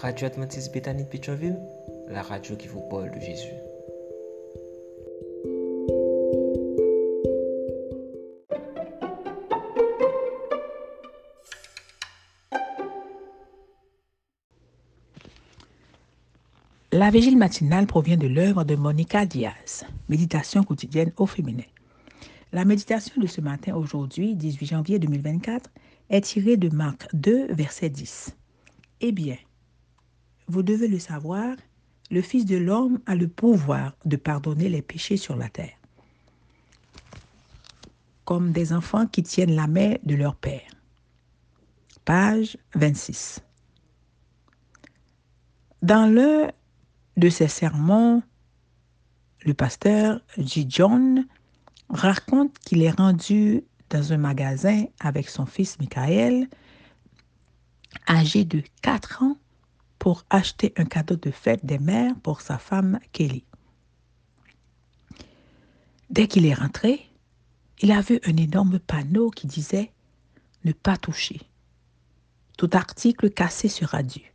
[0.00, 1.60] Radio Adventiste Bethany de Pétionville,
[2.08, 3.52] la radio qui vous parle de Jésus.
[16.92, 21.64] La vigile matinale provient de l'œuvre de Monica Diaz, Méditation quotidienne au féminin.
[22.52, 25.68] La méditation de ce matin, aujourd'hui, 18 janvier 2024,
[26.08, 28.34] est tirée de Marc 2, verset 10.
[29.02, 29.36] Eh bien,
[30.50, 31.56] vous devez le savoir,
[32.10, 35.76] le Fils de l'homme a le pouvoir de pardonner les péchés sur la terre.
[38.24, 40.70] Comme des enfants qui tiennent la main de leur Père.
[42.04, 43.40] Page 26.
[45.82, 46.50] Dans l'un
[47.16, 48.22] de ses sermons,
[49.44, 50.66] le pasteur J.
[50.68, 51.26] John
[51.88, 56.48] raconte qu'il est rendu dans un magasin avec son fils Michael,
[58.08, 59.36] âgé de 4 ans,
[60.00, 63.44] pour acheter un cadeau de fête des mères pour sa femme Kelly.
[66.08, 67.06] Dès qu'il est rentré,
[67.82, 69.92] il a vu un énorme panneau qui disait
[70.64, 71.40] Ne pas toucher.
[72.56, 74.32] Tout article cassé sera dû.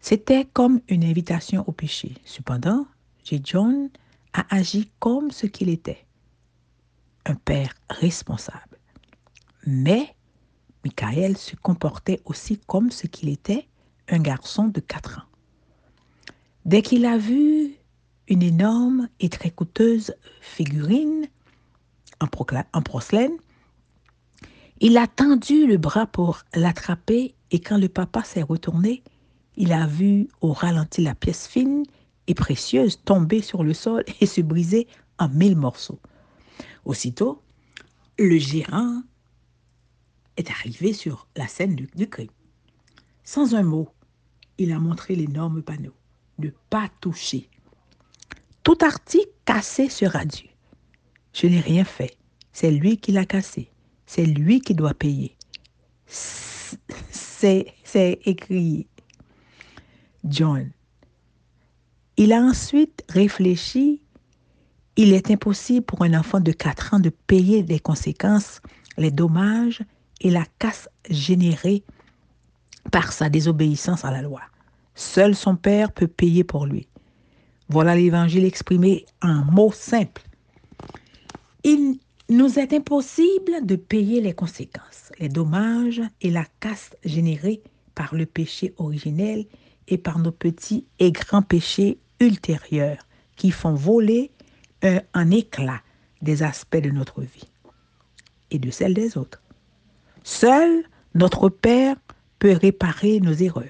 [0.00, 2.14] C'était comme une invitation au péché.
[2.24, 2.86] Cependant,
[3.24, 3.42] J.
[3.44, 3.90] John
[4.32, 6.06] a agi comme ce qu'il était,
[7.26, 8.78] un père responsable.
[9.66, 10.14] Mais
[10.84, 13.67] Michael se comportait aussi comme ce qu'il était,
[14.08, 15.28] un garçon de 4 ans.
[16.64, 17.74] Dès qu'il a vu
[18.28, 21.26] une énorme et très coûteuse figurine
[22.20, 22.26] en,
[22.72, 23.36] en porcelaine,
[24.80, 29.02] il a tendu le bras pour l'attraper et quand le papa s'est retourné,
[29.56, 31.84] il a vu au ralenti la pièce fine
[32.26, 34.86] et précieuse tomber sur le sol et se briser
[35.18, 35.98] en mille morceaux.
[36.84, 37.42] Aussitôt,
[38.18, 39.02] le gérant
[40.36, 42.30] est arrivé sur la scène du, du crime.
[43.24, 43.88] Sans un mot,
[44.58, 45.94] il a montré l'énorme panneau.
[46.38, 47.48] Ne pas toucher.
[48.62, 50.48] Tout article cassé sera dû.
[51.32, 52.16] Je n'ai rien fait.
[52.52, 53.70] C'est lui qui l'a cassé.
[54.06, 55.36] C'est lui qui doit payer.
[56.06, 57.74] C'est
[58.24, 58.86] écrit.
[60.24, 60.70] John.
[62.16, 64.02] Il a ensuite réfléchi.
[64.96, 68.60] Il est impossible pour un enfant de 4 ans de payer les conséquences,
[68.96, 69.82] les dommages
[70.20, 71.84] et la casse générée
[72.90, 74.40] par sa désobéissance à la loi.
[74.94, 76.88] Seul son Père peut payer pour lui.
[77.68, 80.22] Voilà l'évangile exprimé en mots simples.
[81.64, 81.98] Il
[82.30, 87.62] nous est impossible de payer les conséquences, les dommages et la casse générée
[87.94, 89.46] par le péché originel
[89.88, 93.06] et par nos petits et grands péchés ultérieurs
[93.36, 94.30] qui font voler
[94.82, 95.80] un, en éclat
[96.22, 97.48] des aspects de notre vie
[98.50, 99.42] et de celle des autres.
[100.24, 100.84] Seul
[101.14, 101.96] notre Père
[102.38, 103.64] peut réparer nos erreurs.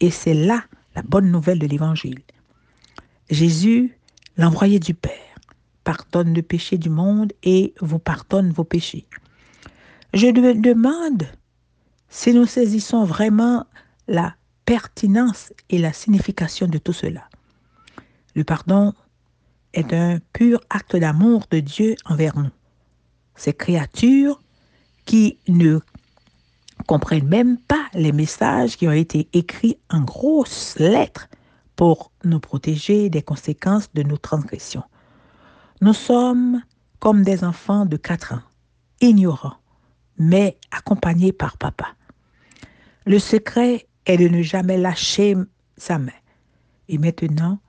[0.00, 2.20] Et c'est là la bonne nouvelle de l'Évangile.
[3.30, 3.96] Jésus,
[4.36, 5.12] l'envoyé du Père,
[5.84, 9.06] pardonne le péché du monde et vous pardonne vos péchés.
[10.14, 11.26] Je me demande
[12.08, 13.66] si nous saisissons vraiment
[14.06, 14.34] la
[14.64, 17.28] pertinence et la signification de tout cela.
[18.34, 18.92] Le pardon
[19.74, 22.50] est un pur acte d'amour de Dieu envers nous.
[23.34, 24.42] Ces créatures
[25.04, 25.80] qui ne
[26.88, 31.28] comprennent même pas les messages qui ont été écrits en grosses lettres
[31.76, 34.82] pour nous protéger des conséquences de nos transgressions.
[35.82, 36.62] Nous sommes
[36.98, 38.42] comme des enfants de 4 ans,
[39.02, 39.58] ignorants,
[40.16, 41.88] mais accompagnés par papa.
[43.04, 45.36] Le secret est de ne jamais lâcher
[45.76, 46.18] sa main.
[46.88, 47.60] Et maintenant,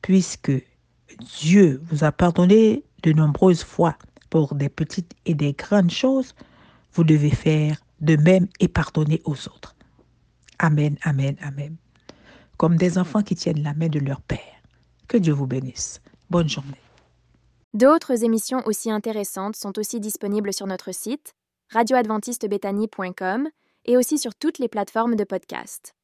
[0.00, 0.52] puisque
[1.40, 3.96] Dieu vous a pardonné de nombreuses fois
[4.30, 6.36] pour des petites et des grandes choses,
[6.92, 9.74] vous devez faire de même et pardonner aux autres.
[10.58, 11.76] Amen, amen, amen.
[12.56, 14.38] Comme des enfants qui tiennent la main de leur Père.
[15.08, 16.00] Que Dieu vous bénisse.
[16.30, 16.80] Bonne journée.
[17.74, 21.34] D'autres émissions aussi intéressantes sont aussi disponibles sur notre site
[21.72, 23.48] radioadventistebethany.com
[23.86, 25.94] et aussi sur toutes les plateformes de podcast.